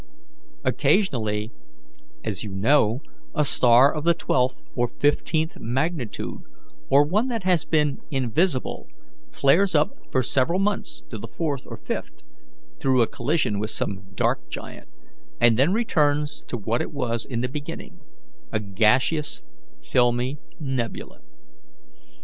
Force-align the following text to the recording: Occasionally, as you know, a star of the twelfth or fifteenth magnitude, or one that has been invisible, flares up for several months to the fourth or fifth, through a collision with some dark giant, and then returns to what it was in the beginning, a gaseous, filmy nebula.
Occasionally, 0.63 1.51
as 2.23 2.43
you 2.43 2.49
know, 2.49 3.01
a 3.35 3.45
star 3.45 3.93
of 3.93 4.03
the 4.03 4.15
twelfth 4.15 4.63
or 4.73 4.87
fifteenth 4.87 5.59
magnitude, 5.59 6.41
or 6.89 7.03
one 7.05 7.27
that 7.27 7.43
has 7.43 7.65
been 7.65 7.99
invisible, 8.09 8.87
flares 9.31 9.75
up 9.75 9.91
for 10.11 10.23
several 10.23 10.57
months 10.59 11.03
to 11.09 11.19
the 11.19 11.27
fourth 11.27 11.67
or 11.67 11.77
fifth, 11.77 12.23
through 12.79 13.03
a 13.03 13.07
collision 13.07 13.59
with 13.59 13.69
some 13.69 14.11
dark 14.15 14.49
giant, 14.49 14.89
and 15.39 15.55
then 15.59 15.71
returns 15.71 16.41
to 16.47 16.57
what 16.57 16.81
it 16.81 16.91
was 16.91 17.23
in 17.23 17.41
the 17.41 17.47
beginning, 17.47 17.99
a 18.51 18.59
gaseous, 18.59 19.43
filmy 19.83 20.39
nebula. 20.59 21.19